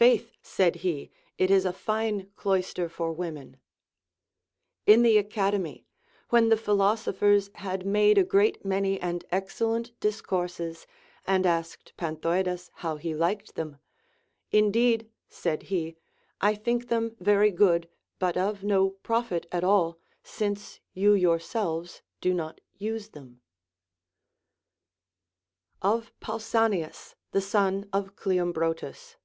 [0.00, 3.58] Faith, said he, it is a fine cloister for women.
[4.86, 5.84] In the Academy,
[6.30, 10.86] when the phil osophers had made a great many and excellent discourses,
[11.26, 13.76] and asked Panthoidas how he liked them;
[14.50, 15.96] Indeed, said he,
[16.40, 17.86] I think them very good,
[18.18, 23.42] but of no profit at all, since you yourselves do not use them.
[25.82, 26.08] 428 LACONIC APOPHTHEGMS.
[26.08, 29.16] Of Pausanias the Son of Cleombrotus.